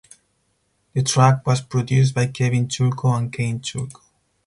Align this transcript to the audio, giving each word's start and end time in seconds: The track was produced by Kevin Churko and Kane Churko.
The 0.93 1.03
track 1.03 1.45
was 1.45 1.61
produced 1.61 2.15
by 2.15 2.25
Kevin 2.25 2.67
Churko 2.67 3.15
and 3.15 3.31
Kane 3.31 3.59
Churko. 3.59 4.01